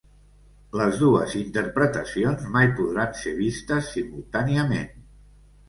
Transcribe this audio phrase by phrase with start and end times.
[0.79, 4.93] Les dues interpretacions mai podran ser vistes simultàniament.